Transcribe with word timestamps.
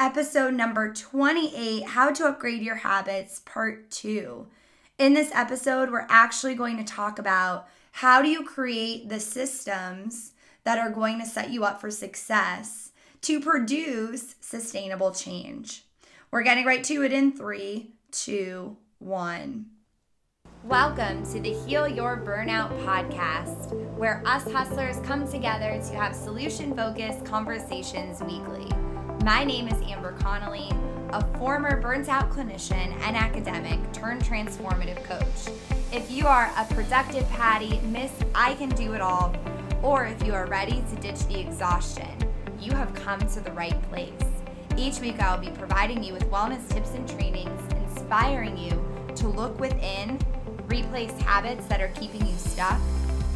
episode 0.00 0.54
number 0.54 0.90
28 0.90 1.84
How 1.84 2.10
to 2.10 2.24
Upgrade 2.24 2.62
Your 2.62 2.76
Habits, 2.76 3.40
Part 3.40 3.90
2. 3.90 4.46
In 4.96 5.12
this 5.12 5.30
episode, 5.34 5.90
we're 5.90 6.06
actually 6.08 6.54
going 6.54 6.78
to 6.78 6.84
talk 6.84 7.18
about 7.18 7.68
how 7.92 8.22
do 8.22 8.30
you 8.30 8.42
create 8.42 9.10
the 9.10 9.20
systems 9.20 10.32
that 10.64 10.78
are 10.78 10.88
going 10.88 11.20
to 11.20 11.26
set 11.26 11.50
you 11.50 11.64
up 11.64 11.82
for 11.82 11.90
success 11.90 12.92
to 13.20 13.40
produce 13.40 14.36
sustainable 14.40 15.10
change. 15.10 15.84
We're 16.30 16.44
getting 16.44 16.64
right 16.64 16.82
to 16.84 17.04
it 17.04 17.12
in 17.12 17.32
three, 17.32 17.90
two, 18.10 18.78
one. 19.00 19.66
Welcome 20.64 21.30
to 21.30 21.40
the 21.40 21.52
Heal 21.52 21.86
Your 21.86 22.16
Burnout 22.16 22.70
podcast, 22.86 23.74
where 23.98 24.22
us 24.24 24.50
hustlers 24.50 24.96
come 25.04 25.30
together 25.30 25.78
to 25.78 25.94
have 25.94 26.16
solution 26.16 26.74
focused 26.74 27.26
conversations 27.26 28.22
weekly. 28.22 28.66
My 29.24 29.44
name 29.44 29.68
is 29.68 29.78
Amber 29.82 30.12
Connolly, 30.12 30.70
a 31.10 31.22
former 31.36 31.78
burnt 31.78 32.08
out 32.08 32.30
clinician 32.30 32.98
and 33.02 33.14
academic 33.14 33.78
turned 33.92 34.24
transformative 34.24 35.04
coach. 35.04 35.54
If 35.92 36.10
you 36.10 36.26
are 36.26 36.50
a 36.56 36.64
productive 36.72 37.28
Patty, 37.28 37.80
Miss 37.80 38.10
I 38.34 38.54
Can 38.54 38.70
Do 38.70 38.94
It 38.94 39.02
All, 39.02 39.36
or 39.82 40.06
if 40.06 40.24
you 40.24 40.32
are 40.32 40.46
ready 40.46 40.82
to 40.88 40.96
ditch 41.02 41.26
the 41.26 41.38
exhaustion, 41.38 42.08
you 42.58 42.72
have 42.72 42.94
come 42.94 43.20
to 43.20 43.40
the 43.40 43.52
right 43.52 43.80
place. 43.90 44.24
Each 44.78 45.00
week, 45.00 45.20
I'll 45.20 45.38
be 45.38 45.50
providing 45.50 46.02
you 46.02 46.14
with 46.14 46.24
wellness 46.30 46.66
tips 46.70 46.92
and 46.94 47.06
trainings, 47.06 47.60
inspiring 47.74 48.56
you 48.56 48.82
to 49.16 49.28
look 49.28 49.60
within 49.60 50.18
replace 50.66 51.12
habits 51.20 51.66
that 51.66 51.82
are 51.82 51.88
keeping 51.88 52.26
you 52.26 52.36
stuck, 52.38 52.80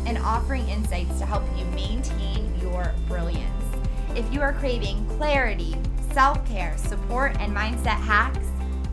and 0.06 0.16
offering 0.16 0.66
insights 0.66 1.18
to 1.18 1.26
help 1.26 1.42
you 1.58 1.66
maintain 1.66 2.58
your 2.58 2.94
brilliance. 3.06 3.63
If 4.14 4.32
you 4.32 4.42
are 4.42 4.52
craving 4.52 5.04
clarity, 5.16 5.76
self 6.12 6.46
care, 6.46 6.78
support, 6.78 7.36
and 7.40 7.52
mindset 7.52 7.98
hacks, 7.98 8.46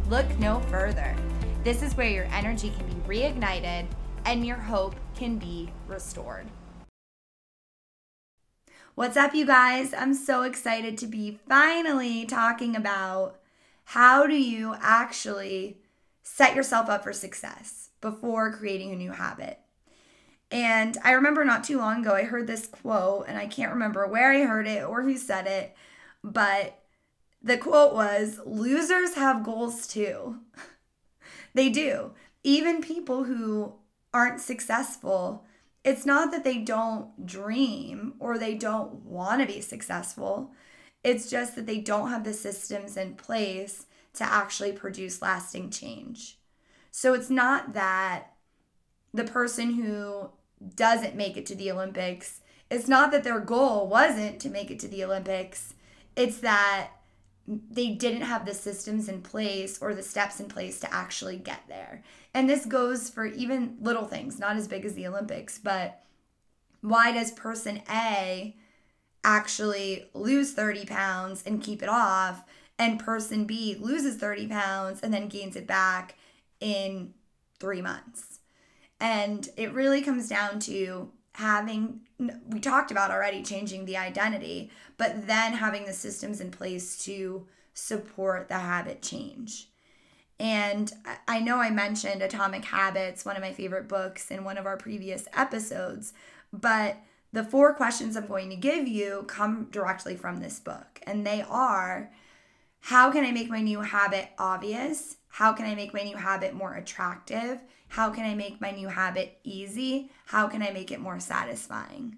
look 0.10 0.28
no 0.40 0.62
further. 0.62 1.16
This 1.64 1.84
is 1.84 1.96
where 1.96 2.10
your 2.10 2.26
energy 2.32 2.72
can 2.76 2.88
be 2.88 2.96
reignited 3.08 3.86
and 4.26 4.44
your 4.44 4.58
hope 4.58 4.96
can 5.14 5.38
be 5.38 5.72
restored. 5.88 6.48
What's 8.96 9.16
up, 9.16 9.36
you 9.36 9.46
guys? 9.46 9.94
I'm 9.94 10.16
so 10.16 10.42
excited 10.42 10.98
to 10.98 11.06
be 11.06 11.40
finally 11.48 12.26
talking 12.26 12.76
about 12.76 13.40
how 13.84 14.26
do 14.26 14.36
you 14.36 14.76
actually 14.80 15.78
set 16.24 16.56
yourself 16.56 16.90
up 16.90 17.04
for 17.04 17.14
success 17.14 17.92
before 18.02 18.52
creating 18.52 18.92
a 18.92 18.96
new 18.96 19.12
habit. 19.12 19.61
And 20.52 20.98
I 21.04 21.14
remember 21.14 21.46
not 21.46 21.64
too 21.64 21.78
long 21.78 22.02
ago, 22.02 22.14
I 22.14 22.24
heard 22.24 22.46
this 22.46 22.68
quote, 22.68 23.26
and 23.28 23.38
I 23.38 23.48
can't 23.48 23.72
remember 23.72 24.06
where 24.06 24.34
I 24.34 24.44
heard 24.44 24.68
it 24.68 24.84
or 24.84 25.02
who 25.02 25.18
said 25.18 25.48
it, 25.48 25.76
but 26.24 26.78
the 27.42 27.58
quote 27.58 27.94
was 27.94 28.40
Losers 28.46 29.16
have 29.16 29.44
goals 29.44 29.88
too. 29.88 30.40
they 31.54 31.70
do. 31.70 32.12
Even 32.44 32.82
people 32.82 33.24
who 33.24 33.76
aren't 34.14 34.42
successful, 34.42 35.46
it's 35.84 36.06
not 36.06 36.32
that 36.32 36.44
they 36.44 36.58
don't 36.58 37.26
dream 37.26 38.16
or 38.20 38.38
they 38.38 38.56
don't 38.56 39.06
want 39.06 39.42
to 39.42 39.48
be 39.48 39.62
successful. 39.62 40.52
It's 41.04 41.30
just 41.30 41.56
that 41.56 41.66
they 41.66 41.80
don't 41.80 42.10
have 42.10 42.24
the 42.24 42.34
systems 42.34 42.98
in 42.98 43.16
place 43.16 43.86
to 44.16 44.24
actually 44.24 44.74
produce 44.74 45.22
lasting 45.22 45.70
change. 45.70 46.38
So 46.92 47.14
it's 47.14 47.30
not 47.30 47.74
that 47.74 48.34
the 49.14 49.24
person 49.24 49.74
who 49.74 50.30
doesn't 50.76 51.16
make 51.16 51.38
it 51.38 51.46
to 51.48 51.56
the 51.56 51.72
Olympics, 51.72 52.42
it's 52.70 52.88
not 52.88 53.12
that 53.12 53.24
their 53.24 53.40
goal 53.40 53.88
wasn't 53.88 54.40
to 54.42 54.50
make 54.50 54.72
it 54.72 54.80
to 54.80 54.88
the 54.88 55.04
Olympics. 55.04 55.74
It's 56.16 56.40
that 56.40 56.92
they 57.48 57.90
didn't 57.90 58.22
have 58.22 58.46
the 58.46 58.54
systems 58.54 59.10
in 59.10 59.22
place 59.22 59.80
or 59.82 59.94
the 59.94 60.04
steps 60.04 60.40
in 60.40 60.48
place 60.48 60.80
to 60.80 60.94
actually 60.94 61.38
get 61.38 61.62
there. 61.68 62.04
And 62.34 62.50
this 62.50 62.66
goes 62.66 63.10
for 63.10 63.26
even 63.26 63.78
little 63.82 64.06
things, 64.06 64.40
not 64.40 64.56
as 64.56 64.68
big 64.68 64.86
as 64.86 64.94
the 64.94 65.08
Olympics, 65.08 65.58
but 65.58 66.02
why 66.82 67.12
does 67.12 67.32
person 67.32 67.82
A 67.90 68.56
actually 69.24 70.10
lose 70.14 70.54
30 70.54 70.86
pounds 70.86 71.44
and 71.46 71.62
keep 71.62 71.84
it 71.84 71.90
off? 71.90 72.44
And 72.80 73.00
person 73.00 73.46
B 73.46 73.76
loses 73.80 74.16
30 74.16 74.48
pounds 74.48 75.02
and 75.02 75.14
then 75.14 75.28
gains 75.28 75.56
it 75.56 75.68
back 75.68 76.16
in 76.60 77.14
three 77.60 77.82
months. 77.82 78.31
And 79.02 79.50
it 79.58 79.74
really 79.74 80.02
comes 80.02 80.30
down 80.30 80.60
to 80.62 81.12
having, 81.34 82.02
we 82.48 82.60
talked 82.60 82.92
about 82.92 83.12
already 83.12 83.42
changing 83.42 83.86
the 83.86 83.98
identity, 83.98 84.72
but 84.98 85.28
then 85.28 85.54
having 85.54 85.86
the 85.86 85.94
systems 85.94 86.40
in 86.40 86.52
place 86.52 87.04
to 87.06 87.48
support 87.74 88.48
the 88.48 88.60
habit 88.60 89.02
change. 89.02 89.70
And 90.40 90.92
I 91.28 91.40
know 91.40 91.58
I 91.58 91.72
mentioned 91.72 92.22
Atomic 92.22 92.64
Habits, 92.66 93.26
one 93.26 93.36
of 93.36 93.42
my 93.42 93.54
favorite 93.54 93.88
books, 93.88 94.32
in 94.32 94.44
one 94.44 94.58
of 94.58 94.66
our 94.66 94.78
previous 94.78 95.28
episodes, 95.34 96.14
but 96.54 96.98
the 97.34 97.44
four 97.44 97.74
questions 97.74 98.16
I'm 98.16 98.28
going 98.28 98.50
to 98.50 98.56
give 98.56 98.88
you 98.88 99.26
come 99.28 99.68
directly 99.72 100.16
from 100.16 100.40
this 100.40 100.60
book. 100.60 101.02
And 101.04 101.26
they 101.26 101.44
are 101.50 102.12
how 102.82 103.12
can 103.12 103.24
I 103.24 103.32
make 103.32 103.50
my 103.50 103.62
new 103.62 103.82
habit 103.82 104.30
obvious? 104.40 105.18
How 105.32 105.54
can 105.54 105.66
I 105.66 105.76
make 105.76 105.94
my 105.94 106.04
new 106.04 106.18
habit 106.18 106.54
more 106.54 106.76
attractive? 106.76 107.60
How 107.88 108.10
can 108.10 108.26
I 108.26 108.36
make 108.36 108.62
my 108.62 108.72
new 108.72 108.88
habit 108.88 109.40
easy? 109.44 110.12
How 110.26 110.48
can 110.48 110.62
I 110.62 110.72
make 110.72 110.92
it 110.92 111.00
more 111.00 111.20
satisfying? 111.20 112.18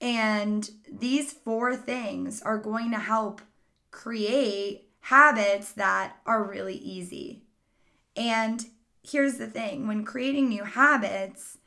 And 0.00 0.68
these 0.90 1.32
four 1.32 1.76
things 1.76 2.42
are 2.42 2.58
going 2.58 2.90
to 2.90 2.98
help 2.98 3.40
create 3.92 4.88
habits 5.00 5.72
that 5.72 6.16
are 6.26 6.42
really 6.42 6.76
easy. 6.76 7.42
And 8.16 8.66
here's 9.02 9.38
the 9.38 9.46
thing, 9.46 9.86
when 9.86 10.04
creating 10.04 10.48
new 10.48 10.64
habits, 10.64 11.58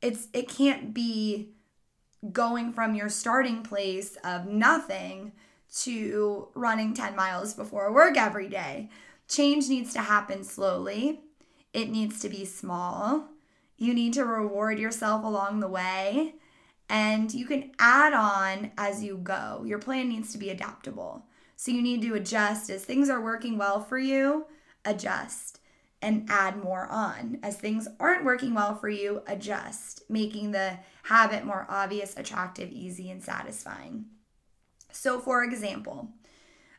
it's 0.00 0.28
it 0.32 0.48
can't 0.48 0.94
be 0.94 1.50
going 2.32 2.72
from 2.72 2.94
your 2.94 3.08
starting 3.08 3.62
place 3.62 4.16
of 4.24 4.46
nothing 4.46 5.32
to 5.76 6.48
running 6.54 6.94
10 6.94 7.16
miles 7.16 7.52
before 7.52 7.92
work 7.92 8.16
every 8.16 8.48
day. 8.48 8.88
Change 9.34 9.68
needs 9.68 9.92
to 9.94 10.00
happen 10.00 10.44
slowly, 10.44 11.18
it 11.72 11.90
needs 11.90 12.20
to 12.20 12.28
be 12.28 12.44
small. 12.44 13.30
You 13.76 13.92
need 13.92 14.12
to 14.12 14.24
reward 14.24 14.78
yourself 14.78 15.24
along 15.24 15.58
the 15.58 15.66
way, 15.66 16.36
and 16.88 17.34
you 17.34 17.44
can 17.44 17.72
add 17.80 18.12
on 18.12 18.70
as 18.78 19.02
you 19.02 19.16
go. 19.16 19.64
Your 19.66 19.80
plan 19.80 20.08
needs 20.08 20.30
to 20.30 20.38
be 20.38 20.50
adaptable. 20.50 21.26
So 21.56 21.72
you 21.72 21.82
need 21.82 22.02
to 22.02 22.14
adjust 22.14 22.70
as 22.70 22.84
things 22.84 23.10
are 23.10 23.20
working 23.20 23.58
well 23.58 23.80
for 23.80 23.98
you, 23.98 24.46
adjust 24.84 25.58
and 26.00 26.28
add 26.30 26.62
more 26.62 26.86
on. 26.86 27.40
As 27.42 27.56
things 27.56 27.88
aren't 27.98 28.24
working 28.24 28.54
well 28.54 28.76
for 28.76 28.88
you, 28.88 29.22
adjust, 29.26 30.04
making 30.08 30.52
the 30.52 30.78
habit 31.02 31.44
more 31.44 31.66
obvious, 31.68 32.16
attractive, 32.16 32.70
easy, 32.70 33.10
and 33.10 33.20
satisfying. 33.20 34.04
So, 34.92 35.18
for 35.18 35.42
example, 35.42 36.10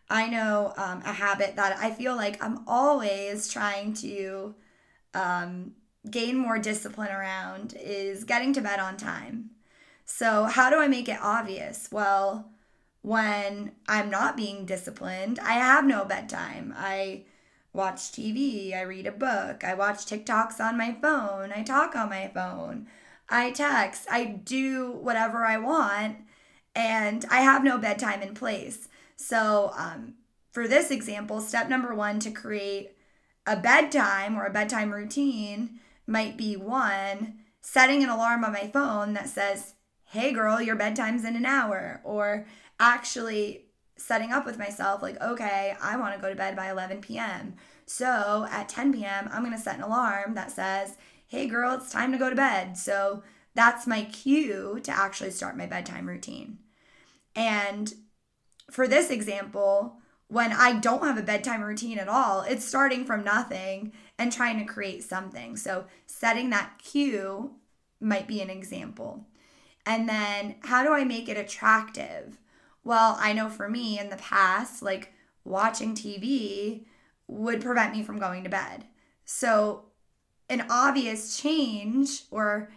I 0.09 0.27
know 0.27 0.73
um, 0.77 1.01
a 1.05 1.13
habit 1.13 1.55
that 1.55 1.77
I 1.79 1.91
feel 1.91 2.15
like 2.15 2.43
I'm 2.43 2.59
always 2.67 3.47
trying 3.47 3.93
to 3.95 4.55
um, 5.13 5.73
gain 6.09 6.37
more 6.37 6.59
discipline 6.59 7.11
around 7.11 7.75
is 7.79 8.23
getting 8.23 8.53
to 8.53 8.61
bed 8.61 8.79
on 8.79 8.97
time. 8.97 9.51
So, 10.05 10.45
how 10.45 10.69
do 10.69 10.77
I 10.77 10.87
make 10.87 11.09
it 11.09 11.19
obvious? 11.21 11.89
Well, 11.91 12.51
when 13.01 13.71
I'm 13.87 14.09
not 14.09 14.37
being 14.37 14.65
disciplined, 14.65 15.39
I 15.39 15.53
have 15.53 15.85
no 15.85 16.05
bedtime. 16.05 16.73
I 16.77 17.23
watch 17.73 18.11
TV, 18.11 18.75
I 18.75 18.81
read 18.81 19.05
a 19.05 19.11
book, 19.11 19.63
I 19.63 19.73
watch 19.73 20.05
TikToks 20.05 20.59
on 20.59 20.77
my 20.77 20.93
phone, 21.01 21.51
I 21.51 21.61
talk 21.61 21.95
on 21.95 22.09
my 22.09 22.31
phone, 22.33 22.87
I 23.29 23.51
text, 23.51 24.07
I 24.09 24.25
do 24.25 24.91
whatever 24.91 25.45
I 25.45 25.57
want, 25.57 26.17
and 26.73 27.25
I 27.29 27.41
have 27.41 27.63
no 27.63 27.77
bedtime 27.77 28.21
in 28.21 28.33
place. 28.33 28.87
So, 29.15 29.71
um, 29.77 30.15
for 30.51 30.67
this 30.67 30.91
example, 30.91 31.41
step 31.41 31.69
number 31.69 31.93
one 31.93 32.19
to 32.19 32.31
create 32.31 32.91
a 33.45 33.55
bedtime 33.55 34.37
or 34.37 34.45
a 34.45 34.53
bedtime 34.53 34.93
routine 34.93 35.79
might 36.07 36.37
be 36.37 36.55
one, 36.55 37.39
setting 37.61 38.03
an 38.03 38.09
alarm 38.09 38.43
on 38.43 38.53
my 38.53 38.67
phone 38.67 39.13
that 39.13 39.29
says, 39.29 39.73
hey 40.05 40.31
girl, 40.31 40.61
your 40.61 40.75
bedtime's 40.75 41.25
in 41.25 41.35
an 41.35 41.45
hour, 41.45 42.01
or 42.03 42.45
actually 42.79 43.65
setting 43.97 44.31
up 44.31 44.45
with 44.45 44.59
myself, 44.59 45.01
like, 45.01 45.19
okay, 45.21 45.75
I 45.81 45.97
want 45.97 46.15
to 46.15 46.21
go 46.21 46.29
to 46.29 46.35
bed 46.35 46.55
by 46.55 46.69
11 46.69 47.01
p.m. 47.01 47.55
So 47.85 48.47
at 48.51 48.69
10 48.69 48.93
p.m., 48.93 49.29
I'm 49.31 49.49
to 49.51 49.57
set 49.57 49.75
an 49.75 49.83
alarm 49.83 50.35
that 50.35 50.51
says, 50.51 50.97
hey 51.27 51.47
girl, 51.47 51.75
it's 51.75 51.91
time 51.91 52.11
to 52.11 52.17
go 52.17 52.29
to 52.29 52.35
bed. 52.35 52.77
So 52.77 53.23
that's 53.53 53.87
my 53.87 54.03
cue 54.05 54.79
to 54.83 54.91
actually 54.91 55.31
start 55.31 55.57
my 55.57 55.65
bedtime 55.65 56.07
routine. 56.07 56.59
And 57.35 57.93
for 58.69 58.87
this 58.87 59.09
example, 59.09 59.97
when 60.27 60.51
I 60.51 60.79
don't 60.79 61.03
have 61.03 61.17
a 61.17 61.23
bedtime 61.23 61.61
routine 61.61 61.99
at 61.99 62.07
all, 62.07 62.41
it's 62.41 62.65
starting 62.65 63.05
from 63.05 63.23
nothing 63.23 63.93
and 64.17 64.31
trying 64.31 64.57
to 64.59 64.65
create 64.65 65.03
something. 65.03 65.55
So, 65.55 65.85
setting 66.07 66.49
that 66.49 66.79
cue 66.83 67.55
might 67.99 68.27
be 68.27 68.41
an 68.41 68.49
example. 68.49 69.27
And 69.85 70.09
then, 70.09 70.55
how 70.61 70.83
do 70.83 70.93
I 70.93 71.03
make 71.03 71.29
it 71.29 71.37
attractive? 71.37 72.39
Well, 72.83 73.17
I 73.19 73.33
know 73.33 73.49
for 73.49 73.69
me 73.69 73.99
in 73.99 74.09
the 74.09 74.17
past, 74.17 74.81
like 74.81 75.13
watching 75.43 75.93
TV 75.93 76.85
would 77.27 77.61
prevent 77.61 77.95
me 77.95 78.03
from 78.03 78.19
going 78.19 78.43
to 78.43 78.49
bed. 78.49 78.85
So, 79.25 79.85
an 80.49 80.65
obvious 80.69 81.37
change 81.37 82.23
or 82.31 82.69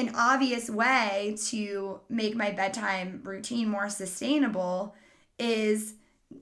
an 0.00 0.14
obvious 0.16 0.68
way 0.68 1.36
to 1.46 2.00
make 2.08 2.34
my 2.34 2.50
bedtime 2.50 3.20
routine 3.22 3.68
more 3.68 3.88
sustainable 3.88 4.94
is 5.38 5.94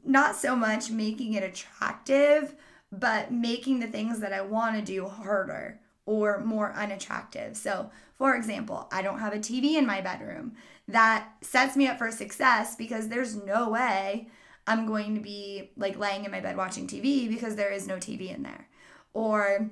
not 0.04 0.36
so 0.36 0.56
much 0.56 0.90
making 0.90 1.34
it 1.34 1.42
attractive, 1.42 2.54
but 2.90 3.32
making 3.32 3.80
the 3.80 3.86
things 3.86 4.20
that 4.20 4.32
I 4.32 4.40
want 4.40 4.76
to 4.76 4.82
do 4.82 5.06
harder 5.06 5.80
or 6.06 6.42
more 6.42 6.72
unattractive. 6.72 7.56
So, 7.56 7.90
for 8.16 8.34
example, 8.34 8.88
I 8.90 9.02
don't 9.02 9.18
have 9.18 9.34
a 9.34 9.38
TV 9.38 9.74
in 9.74 9.86
my 9.86 10.00
bedroom. 10.00 10.54
That 10.86 11.28
sets 11.42 11.76
me 11.76 11.86
up 11.86 11.98
for 11.98 12.10
success 12.10 12.76
because 12.76 13.08
there's 13.08 13.36
no 13.36 13.68
way 13.68 14.28
I'm 14.66 14.86
going 14.86 15.14
to 15.14 15.20
be 15.20 15.70
like 15.76 15.98
laying 15.98 16.24
in 16.24 16.30
my 16.30 16.40
bed 16.40 16.56
watching 16.56 16.86
TV 16.86 17.28
because 17.28 17.56
there 17.56 17.72
is 17.72 17.86
no 17.86 17.96
TV 17.96 18.34
in 18.34 18.42
there. 18.42 18.68
Or 19.12 19.70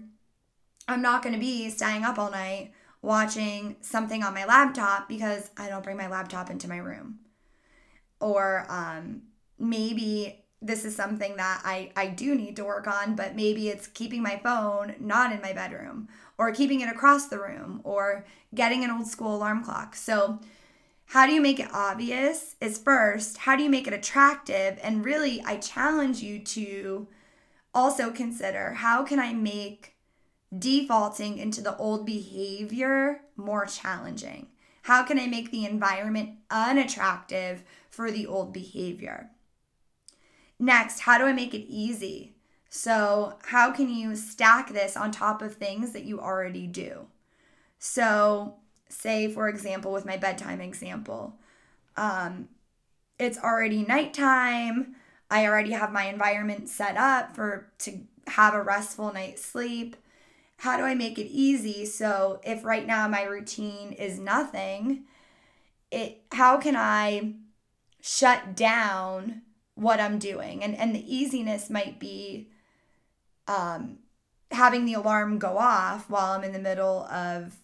I'm 0.89 1.03
not 1.03 1.23
going 1.23 1.35
to 1.35 1.41
be 1.41 1.71
staying 1.71 2.05
up 2.05 2.19
all 2.19 2.31
night 2.31 2.73
watching 3.02 3.76
something 3.81 4.22
on 4.22 4.34
my 4.34 4.44
laptop 4.44 5.08
because 5.08 5.50
I 5.56 5.69
don't 5.69 5.84
bring 5.84 5.96
my 5.96 6.08
laptop 6.08 6.50
into 6.50 6.69
my 6.69 6.78
room. 6.78 7.20
Or 8.20 8.66
um, 8.69 9.22
maybe 9.58 10.44
this 10.62 10.84
is 10.84 10.96
something 10.96 11.37
that 11.37 11.62
I, 11.64 11.93
I 11.96 12.08
do 12.08 12.34
need 12.34 12.56
to 12.56 12.64
work 12.64 12.87
on, 12.87 13.14
but 13.14 13.37
maybe 13.37 13.69
it's 13.69 13.87
keeping 13.87 14.22
my 14.22 14.40
phone 14.43 14.94
not 14.98 15.32
in 15.32 15.40
my 15.40 15.52
bedroom 15.52 16.08
or 16.38 16.52
keeping 16.52 16.81
it 16.81 16.88
across 16.88 17.28
the 17.28 17.38
room 17.38 17.81
or 17.84 18.25
getting 18.54 18.84
an 18.84 18.90
old 18.90 19.06
school 19.06 19.37
alarm 19.37 19.62
clock. 19.62 19.94
So, 19.94 20.40
how 21.10 21.25
do 21.25 21.32
you 21.32 21.40
make 21.40 21.60
it 21.60 21.72
obvious? 21.72 22.56
Is 22.60 22.78
first, 22.78 23.38
how 23.38 23.54
do 23.54 23.62
you 23.62 23.70
make 23.70 23.87
it 23.87 23.93
attractive? 23.93 24.76
And 24.82 25.04
really, 25.04 25.40
I 25.46 25.58
challenge 25.58 26.20
you 26.20 26.40
to 26.40 27.06
also 27.72 28.10
consider 28.10 28.72
how 28.72 29.04
can 29.04 29.20
I 29.20 29.32
make 29.32 29.95
defaulting 30.56 31.38
into 31.38 31.60
the 31.60 31.76
old 31.76 32.06
behavior 32.06 33.20
more 33.37 33.66
challenging? 33.66 34.48
How 34.82 35.02
can 35.02 35.19
I 35.19 35.26
make 35.26 35.50
the 35.50 35.64
environment 35.64 36.38
unattractive 36.50 37.64
for 37.90 38.10
the 38.10 38.26
old 38.26 38.52
behavior? 38.52 39.31
Next, 40.58 41.00
how 41.00 41.19
do 41.19 41.25
I 41.25 41.32
make 41.32 41.54
it 41.54 41.66
easy? 41.69 42.37
So, 42.69 43.38
how 43.46 43.72
can 43.72 43.90
you 43.90 44.14
stack 44.16 44.72
this 44.72 44.96
on 44.96 45.10
top 45.10 45.43
of 45.43 45.54
things 45.54 45.93
that 45.93 46.04
you 46.04 46.20
already 46.20 46.66
do? 46.66 47.06
So, 47.78 48.54
say 48.88 49.28
for 49.28 49.48
example, 49.48 49.93
with 49.93 50.06
my 50.06 50.16
bedtime 50.16 50.60
example, 50.60 51.37
um, 51.96 52.48
it's 53.19 53.38
already 53.38 53.82
nighttime. 53.82 54.96
I 55.31 55.46
already 55.46 55.72
have 55.72 55.93
my 55.93 56.06
environment 56.06 56.69
set 56.69 56.96
up 56.96 57.34
for 57.34 57.72
to 57.78 58.00
have 58.28 58.54
a 58.54 58.62
restful 58.62 59.12
night's 59.12 59.44
sleep 59.44 59.96
how 60.58 60.76
do 60.76 60.85
I 60.85 60.94
make 60.94 61.19
it 61.19 61.26
easy? 61.26 61.85
So 61.85 62.41
if 62.44 62.64
right 62.64 62.87
now 62.87 63.08
my 63.08 63.23
routine 63.23 63.93
is 63.93 64.19
nothing, 64.19 65.05
it 65.91 66.23
how 66.32 66.58
can 66.58 66.76
I 66.76 67.35
shut 68.00 68.56
down 68.56 69.43
what 69.75 70.00
I'm 70.00 70.19
doing? 70.19 70.62
And 70.62 70.75
and 70.75 70.94
the 70.94 71.14
easiness 71.14 71.69
might 71.69 72.00
be 72.00 72.49
um 73.47 73.99
having 74.50 74.85
the 74.85 74.94
alarm 74.94 75.38
go 75.38 75.58
off 75.58 76.08
while 76.08 76.32
I'm 76.32 76.44
in 76.44 76.53
the 76.53 76.58
middle 76.58 77.05
of 77.05 77.56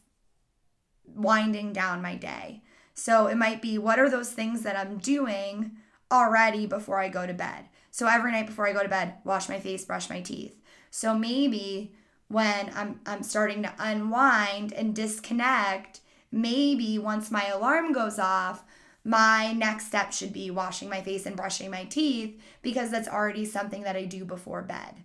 winding 1.06 1.72
down 1.72 2.02
my 2.02 2.14
day. 2.16 2.62
So 2.94 3.26
it 3.26 3.36
might 3.36 3.62
be 3.62 3.78
what 3.78 3.98
are 3.98 4.10
those 4.10 4.32
things 4.32 4.62
that 4.62 4.76
I'm 4.76 4.98
doing 4.98 5.72
already 6.10 6.66
before 6.66 7.00
I 7.00 7.08
go 7.08 7.26
to 7.26 7.32
bed? 7.32 7.66
So 7.90 8.06
every 8.06 8.32
night 8.32 8.46
before 8.46 8.66
I 8.66 8.72
go 8.72 8.82
to 8.82 8.88
bed, 8.88 9.14
wash 9.24 9.48
my 9.48 9.60
face, 9.60 9.84
brush 9.84 10.10
my 10.10 10.20
teeth. 10.20 10.60
So 10.90 11.16
maybe 11.16 11.94
when 12.32 12.70
I'm 12.74 13.00
I'm 13.04 13.22
starting 13.22 13.62
to 13.62 13.74
unwind 13.78 14.72
and 14.72 14.94
disconnect, 14.94 16.00
maybe 16.30 16.98
once 16.98 17.30
my 17.30 17.46
alarm 17.48 17.92
goes 17.92 18.18
off, 18.18 18.64
my 19.04 19.52
next 19.52 19.88
step 19.88 20.12
should 20.12 20.32
be 20.32 20.50
washing 20.50 20.88
my 20.88 21.02
face 21.02 21.26
and 21.26 21.36
brushing 21.36 21.70
my 21.70 21.84
teeth 21.84 22.40
because 22.62 22.90
that's 22.90 23.08
already 23.08 23.44
something 23.44 23.82
that 23.82 23.96
I 23.96 24.04
do 24.04 24.24
before 24.24 24.62
bed. 24.62 25.04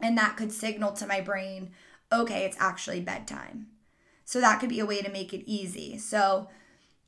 And 0.00 0.16
that 0.18 0.36
could 0.36 0.52
signal 0.52 0.92
to 0.94 1.06
my 1.06 1.20
brain, 1.20 1.72
okay, 2.12 2.44
it's 2.44 2.56
actually 2.60 3.00
bedtime. 3.00 3.66
So 4.24 4.40
that 4.40 4.60
could 4.60 4.68
be 4.68 4.80
a 4.80 4.86
way 4.86 5.02
to 5.02 5.10
make 5.10 5.34
it 5.34 5.50
easy. 5.50 5.98
So 5.98 6.48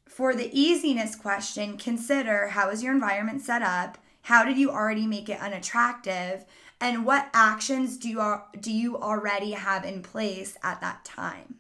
for 0.07 0.35
the 0.35 0.51
easiness 0.59 1.15
question, 1.15 1.77
consider 1.77 2.49
how 2.49 2.71
is 2.71 2.83
your 2.83 2.93
environment 2.93 3.41
set 3.41 3.63
up? 3.63 3.99
How 4.23 4.45
did 4.45 4.59
you 4.59 4.71
already 4.71 5.07
make 5.07 5.29
it 5.29 5.41
unattractive? 5.41 6.45
And 6.83 7.07
what 7.07 7.31
actions 7.33 7.97
do 7.97 8.09
you 8.09 8.41
do 8.59 8.73
you 8.73 8.99
already 9.01 9.53
have 9.53 9.85
in 9.85 10.03
place 10.03 10.57
at 10.65 10.81
that 10.81 11.05
time? 11.05 11.55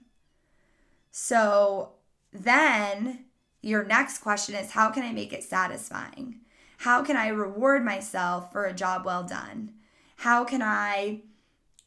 So 1.12 1.92
then 2.32 3.26
your 3.60 3.84
next 3.84 4.18
question 4.18 4.56
is 4.56 4.72
how 4.72 4.90
can 4.90 5.04
i 5.04 5.12
make 5.12 5.32
it 5.32 5.44
satisfying? 5.44 6.40
How 6.78 7.04
can 7.04 7.16
i 7.16 7.28
reward 7.28 7.84
myself 7.84 8.50
for 8.50 8.64
a 8.64 8.74
job 8.74 9.04
well 9.06 9.22
done? 9.22 9.74
How 10.16 10.42
can 10.42 10.60
i 10.60 11.20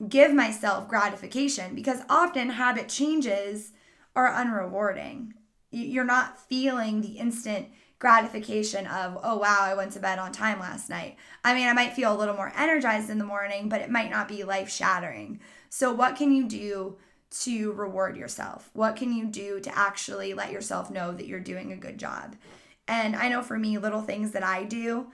give 0.07 0.33
myself 0.33 0.87
gratification? 0.87 1.75
Because 1.75 2.03
often 2.09 2.51
habit 2.51 2.87
changes 2.87 3.73
are 4.15 4.31
unrewarding. 4.31 5.33
You're 5.71 6.05
not 6.05 6.39
feeling 6.39 7.01
the 7.01 7.17
instant 7.17 7.67
gratification 7.99 8.87
of, 8.87 9.17
oh, 9.23 9.37
wow, 9.37 9.59
I 9.61 9.73
went 9.73 9.93
to 9.93 9.99
bed 9.99 10.19
on 10.19 10.31
time 10.31 10.59
last 10.59 10.89
night. 10.89 11.17
I 11.43 11.53
mean, 11.53 11.67
I 11.67 11.73
might 11.73 11.93
feel 11.93 12.13
a 12.13 12.17
little 12.17 12.35
more 12.35 12.51
energized 12.55 13.09
in 13.09 13.17
the 13.17 13.25
morning, 13.25 13.69
but 13.69 13.81
it 13.81 13.89
might 13.89 14.11
not 14.11 14.27
be 14.27 14.43
life 14.43 14.69
shattering. 14.69 15.39
So, 15.69 15.93
what 15.93 16.15
can 16.15 16.33
you 16.33 16.47
do 16.47 16.97
to 17.41 17.71
reward 17.73 18.17
yourself? 18.17 18.69
What 18.73 18.95
can 18.95 19.13
you 19.13 19.25
do 19.25 19.59
to 19.59 19.77
actually 19.77 20.33
let 20.33 20.51
yourself 20.51 20.91
know 20.91 21.13
that 21.13 21.27
you're 21.27 21.39
doing 21.39 21.71
a 21.71 21.77
good 21.77 21.97
job? 21.97 22.35
And 22.87 23.15
I 23.15 23.29
know 23.29 23.41
for 23.41 23.57
me, 23.57 23.77
little 23.77 24.01
things 24.01 24.31
that 24.31 24.43
I 24.43 24.63
do, 24.63 25.07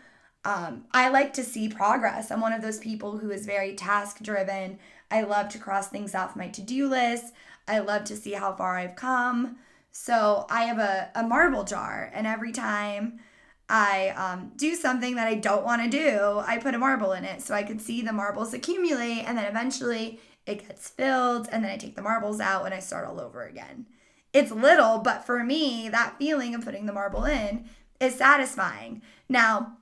um, 0.43 0.85
I 0.91 1.09
like 1.09 1.33
to 1.33 1.43
see 1.43 1.69
progress. 1.69 2.31
I'm 2.31 2.41
one 2.41 2.53
of 2.53 2.61
those 2.61 2.79
people 2.79 3.17
who 3.17 3.29
is 3.31 3.45
very 3.45 3.75
task 3.75 4.21
driven. 4.21 4.79
I 5.09 5.21
love 5.21 5.49
to 5.49 5.59
cross 5.59 5.87
things 5.87 6.15
off 6.15 6.35
my 6.35 6.47
to 6.49 6.61
do 6.61 6.89
list. 6.89 7.33
I 7.67 7.79
love 7.79 8.05
to 8.05 8.15
see 8.15 8.33
how 8.33 8.53
far 8.53 8.77
I've 8.77 8.95
come. 8.95 9.57
So 9.91 10.45
I 10.49 10.63
have 10.63 10.79
a, 10.79 11.11
a 11.15 11.23
marble 11.23 11.63
jar, 11.63 12.09
and 12.13 12.25
every 12.25 12.51
time 12.51 13.19
I 13.67 14.09
um, 14.09 14.51
do 14.55 14.75
something 14.75 15.15
that 15.15 15.27
I 15.27 15.35
don't 15.35 15.65
want 15.65 15.83
to 15.83 15.89
do, 15.89 16.41
I 16.45 16.57
put 16.57 16.75
a 16.75 16.79
marble 16.79 17.11
in 17.13 17.25
it 17.25 17.41
so 17.41 17.53
I 17.53 17.63
can 17.63 17.79
see 17.79 18.01
the 18.01 18.13
marbles 18.13 18.53
accumulate, 18.53 19.23
and 19.25 19.37
then 19.37 19.45
eventually 19.45 20.19
it 20.45 20.67
gets 20.67 20.89
filled, 20.89 21.47
and 21.51 21.63
then 21.63 21.71
I 21.71 21.77
take 21.77 21.95
the 21.95 22.01
marbles 22.01 22.39
out 22.39 22.65
and 22.65 22.73
I 22.73 22.79
start 22.79 23.07
all 23.07 23.19
over 23.19 23.43
again. 23.43 23.85
It's 24.33 24.51
little, 24.51 24.99
but 24.99 25.25
for 25.25 25.43
me, 25.43 25.89
that 25.89 26.17
feeling 26.17 26.55
of 26.55 26.63
putting 26.63 26.85
the 26.85 26.93
marble 26.93 27.25
in 27.25 27.65
is 27.99 28.15
satisfying. 28.15 29.01
Now, 29.27 29.77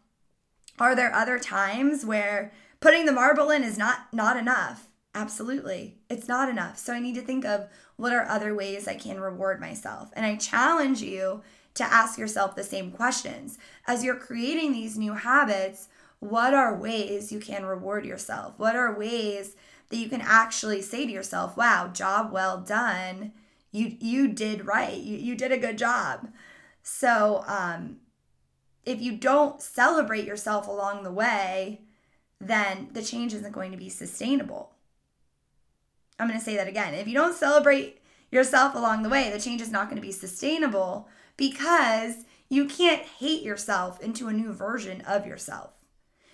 are 0.80 0.96
there 0.96 1.14
other 1.14 1.40
times 1.40 2.06
where 2.06 2.52
putting 2.80 3.06
the 3.06 3.12
marble 3.12 3.52
in 3.52 3.64
is 3.64 3.78
not 3.78 4.08
not 4.12 4.38
enough? 4.38 4.89
Absolutely. 5.16 5.98
It's 6.10 6.28
not 6.28 6.50
enough. 6.50 6.78
So 6.78 6.94
I 6.94 7.00
need 7.00 7.16
to 7.16 7.22
think 7.22 7.44
of 7.46 7.68
what 7.98 8.14
are 8.14 8.28
other 8.28 8.54
ways 8.56 8.88
I 8.88 8.96
can 8.96 9.20
reward 9.20 9.60
myself. 9.60 10.10
And 10.14 10.26
I 10.26 10.36
challenge 10.36 11.02
you 11.02 11.42
to 11.74 11.84
ask 11.84 12.18
yourself 12.18 12.56
the 12.56 12.64
same 12.64 12.92
questions. 12.92 13.58
As 13.88 14.04
you're 14.04 14.16
creating 14.16 14.72
these 14.72 14.98
new 14.98 15.14
habits, 15.14 15.90
what 16.20 16.54
are 16.54 16.76
ways 16.76 17.32
you 17.32 17.40
can 17.40 17.66
reward 17.66 18.06
yourself? 18.06 18.54
What 18.58 18.76
are 18.76 18.98
ways 18.98 19.56
that 19.90 19.98
you 19.98 20.10
can 20.10 20.22
actually 20.22 20.82
say 20.82 21.06
to 21.06 21.12
yourself, 21.12 21.58
wow, 21.58 21.88
job 21.88 22.32
well 22.32 22.60
done. 22.60 23.32
You 23.72 23.96
you 24.00 24.28
did 24.28 24.66
right. 24.66 24.98
You 24.98 25.18
you 25.18 25.36
did 25.36 25.52
a 25.52 25.58
good 25.58 25.78
job. 25.78 26.30
So 26.84 27.44
um 27.48 27.98
if 28.86 29.02
you 29.02 29.14
don't 29.18 29.62
celebrate 29.62 30.26
yourself 30.26 30.68
along 30.68 31.04
the 31.04 31.12
way, 31.12 31.82
then 32.40 32.90
the 32.94 33.04
change 33.04 33.34
isn't 33.34 33.52
going 33.54 33.72
to 33.72 33.78
be 33.78 33.90
sustainable. 33.90 34.74
I'm 36.20 36.28
going 36.28 36.40
to 36.40 36.46
say 36.46 36.56
that 36.58 36.68
again. 36.68 36.94
If 36.94 37.08
you 37.08 37.14
don't 37.14 37.36
celebrate 37.36 38.02
yourself 38.32 38.76
along 38.76 39.04
the 39.04 39.10
way, 39.10 39.30
the 39.32 39.40
change 39.40 39.62
is 39.62 39.72
not 39.72 39.86
going 39.86 39.96
to 39.96 40.06
be 40.06 40.12
sustainable 40.12 41.08
because 41.38 42.26
you 42.50 42.66
can't 42.66 43.02
hate 43.02 43.44
yourself 43.44 44.02
into 44.02 44.28
a 44.28 44.34
new 44.34 44.52
version 44.52 45.02
of 45.02 45.26
yourself. 45.26 45.74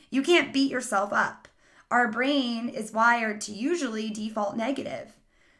You 0.09 0.21
can't 0.21 0.53
beat 0.53 0.71
yourself 0.71 1.13
up. 1.13 1.47
Our 1.91 2.11
brain 2.11 2.69
is 2.69 2.91
wired 2.91 3.41
to 3.41 3.51
usually 3.51 4.09
default 4.09 4.57
negative. 4.57 5.13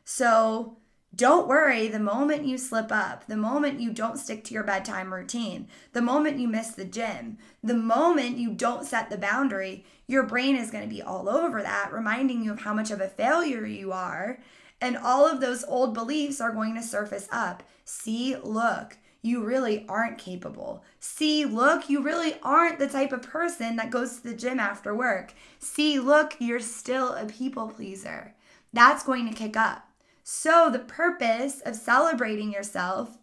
So 0.04 0.78
don't 1.16 1.48
worry 1.48 1.88
the 1.88 2.00
moment 2.00 2.46
you 2.46 2.58
slip 2.58 2.92
up, 2.92 3.26
the 3.28 3.38
moment 3.38 3.80
you 3.80 3.92
don't 3.92 4.18
stick 4.18 4.44
to 4.46 4.54
your 4.54 4.64
bedtime 4.64 5.14
routine, 5.14 5.68
the 5.94 6.02
moment 6.02 6.40
you 6.40 6.48
miss 6.48 6.72
the 6.72 6.84
gym, 6.84 7.38
the 7.64 7.74
moment 7.74 8.38
you 8.38 8.52
don't 8.52 8.86
set 8.86 9.10
the 9.10 9.18
boundary, 9.18 9.86
your 10.08 10.24
brain 10.24 10.56
is 10.56 10.72
going 10.72 10.84
to 10.84 10.94
be 10.94 11.02
all 11.02 11.30
over 11.30 11.62
that, 11.62 11.94
reminding 11.94 12.44
you 12.44 12.52
of 12.52 12.62
how 12.62 12.74
much 12.74 12.92
of 12.92 13.00
a 13.00 13.08
failure 13.08 13.66
you 13.66 13.92
are. 13.92 14.40
And 14.82 14.98
all 14.98 15.26
of 15.26 15.40
those 15.40 15.64
old 15.64 15.94
beliefs 15.94 16.42
are 16.42 16.52
going 16.52 16.76
to 16.76 16.84
surface 16.84 17.30
up. 17.32 17.64
See, 17.86 18.36
look, 18.36 18.98
you 19.22 19.44
really 19.44 19.86
aren't 19.88 20.18
capable. 20.18 20.84
See, 21.00 21.46
look, 21.46 21.90
you 21.90 22.02
really 22.02 22.36
aren't 22.44 22.78
the 22.78 22.90
type 22.90 23.14
of 23.14 23.22
person 23.22 23.78
that 23.78 23.90
goes 23.90 24.18
to 24.18 24.24
the 24.24 24.36
gym 24.36 24.60
after 24.60 24.94
work. 24.94 25.34
See, 25.60 25.98
look, 25.98 26.36
you're 26.40 26.60
still 26.60 27.14
a 27.14 27.26
people 27.26 27.70
pleaser. 27.70 28.36
That's 28.74 29.04
going 29.04 29.30
to 29.30 29.34
kick 29.34 29.56
up. 29.56 29.88
So, 30.28 30.72
the 30.72 30.80
purpose 30.80 31.62
of 31.62 31.76
celebrating 31.76 32.52
yourself 32.52 33.20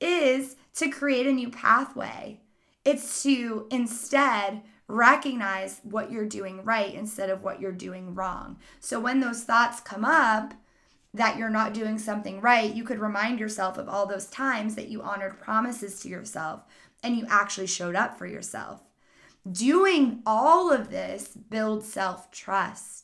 is 0.00 0.56
to 0.74 0.88
create 0.88 1.24
a 1.28 1.32
new 1.32 1.48
pathway. 1.48 2.40
It's 2.84 3.22
to 3.22 3.68
instead 3.70 4.62
recognize 4.88 5.80
what 5.84 6.10
you're 6.10 6.26
doing 6.26 6.64
right 6.64 6.92
instead 6.92 7.30
of 7.30 7.44
what 7.44 7.60
you're 7.60 7.70
doing 7.70 8.16
wrong. 8.16 8.58
So, 8.80 8.98
when 8.98 9.20
those 9.20 9.44
thoughts 9.44 9.78
come 9.78 10.04
up, 10.04 10.54
that 11.14 11.38
you're 11.38 11.48
not 11.48 11.74
doing 11.74 11.96
something 11.96 12.40
right, 12.40 12.74
you 12.74 12.82
could 12.82 12.98
remind 12.98 13.38
yourself 13.38 13.78
of 13.78 13.88
all 13.88 14.06
those 14.06 14.26
times 14.26 14.74
that 14.74 14.88
you 14.88 15.00
honored 15.00 15.38
promises 15.38 16.00
to 16.00 16.08
yourself 16.08 16.62
and 17.04 17.16
you 17.16 17.24
actually 17.28 17.68
showed 17.68 17.94
up 17.94 18.18
for 18.18 18.26
yourself. 18.26 18.80
Doing 19.48 20.22
all 20.26 20.72
of 20.72 20.90
this 20.90 21.28
builds 21.28 21.86
self 21.86 22.32
trust, 22.32 23.01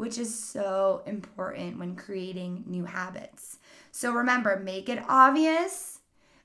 which 0.00 0.18
is 0.18 0.34
so 0.34 1.02
important 1.06 1.78
when 1.78 1.94
creating 1.94 2.64
new 2.66 2.84
habits. 2.84 3.58
So 3.92 4.12
remember, 4.12 4.58
make 4.58 4.88
it 4.88 5.04
obvious, 5.06 6.00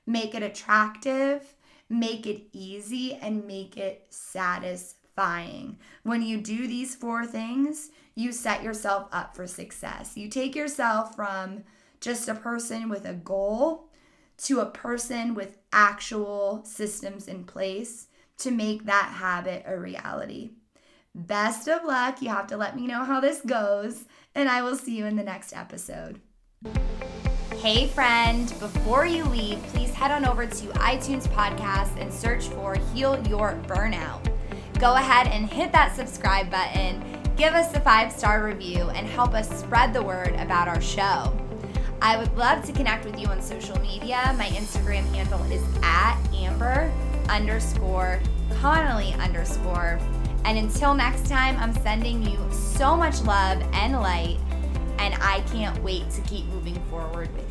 make 0.06 0.34
it 0.34 0.42
attractive, 0.42 1.54
make 1.88 2.26
it 2.26 2.42
easy, 2.52 3.14
and 3.14 3.46
make 3.46 3.76
it 3.76 4.06
satisfying. 4.10 5.78
When 6.02 6.20
you 6.22 6.40
do 6.40 6.66
these 6.66 6.94
four 6.94 7.24
things, 7.24 7.90
you 8.14 8.30
set 8.30 8.62
yourself 8.62 9.08
up 9.10 9.34
for 9.34 9.46
success. 9.46 10.16
You 10.16 10.28
take 10.28 10.54
yourself 10.54 11.14
from 11.14 11.64
just 12.00 12.28
a 12.28 12.34
person 12.34 12.88
with 12.88 13.06
a 13.06 13.14
goal 13.14 13.90
to 14.38 14.60
a 14.60 14.66
person 14.66 15.34
with 15.34 15.56
actual 15.72 16.62
systems 16.64 17.26
in 17.26 17.44
place 17.44 18.08
to 18.38 18.50
make 18.50 18.84
that 18.84 19.12
habit 19.14 19.64
a 19.66 19.78
reality. 19.78 20.50
Best 21.16 21.68
of 21.68 21.84
luck. 21.84 22.22
You 22.22 22.28
have 22.28 22.46
to 22.48 22.56
let 22.56 22.76
me 22.76 22.86
know 22.86 23.02
how 23.02 23.20
this 23.20 23.40
goes, 23.40 24.04
and 24.34 24.48
I 24.48 24.62
will 24.62 24.76
see 24.76 24.96
you 24.96 25.06
in 25.06 25.16
the 25.16 25.24
next 25.24 25.52
episode. 25.52 26.20
Hey, 27.56 27.88
friend, 27.88 28.48
before 28.60 29.06
you 29.06 29.24
leave, 29.24 29.60
please 29.68 29.92
head 29.92 30.10
on 30.10 30.24
over 30.24 30.46
to 30.46 30.66
iTunes 30.74 31.26
Podcast 31.26 32.00
and 32.00 32.12
search 32.12 32.46
for 32.48 32.76
Heal 32.94 33.20
Your 33.26 33.58
Burnout. 33.66 34.30
Go 34.78 34.94
ahead 34.94 35.26
and 35.26 35.50
hit 35.50 35.72
that 35.72 35.96
subscribe 35.96 36.50
button 36.50 37.02
give 37.36 37.52
us 37.52 37.74
a 37.74 37.80
five 37.80 38.10
star 38.10 38.44
review, 38.44 38.88
and 38.90 39.06
help 39.06 39.34
us 39.34 39.48
spread 39.60 39.92
the 39.92 40.02
word 40.02 40.34
about 40.36 40.68
our 40.68 40.80
show. 40.80 41.36
I 42.00 42.16
would 42.16 42.34
love 42.36 42.64
to 42.64 42.72
connect 42.72 43.04
with 43.04 43.18
you 43.18 43.26
on 43.28 43.40
social 43.42 43.78
media. 43.80 44.34
My 44.38 44.46
Instagram 44.48 45.04
handle 45.14 45.42
is 45.52 45.62
at 45.82 46.18
Amber 46.34 46.90
underscore 47.28 48.20
Connolly 48.60 49.12
underscore. 49.14 49.98
And 50.46 50.58
until 50.58 50.94
next 50.94 51.28
time, 51.28 51.56
I'm 51.56 51.74
sending 51.82 52.22
you 52.22 52.38
so 52.52 52.96
much 52.96 53.20
love 53.22 53.60
and 53.72 53.94
light, 53.94 54.38
and 54.98 55.14
I 55.20 55.40
can't 55.52 55.76
wait 55.82 56.08
to 56.10 56.20
keep 56.20 56.46
moving 56.46 56.80
forward 56.88 57.34
with 57.34 57.42
you. 57.42 57.45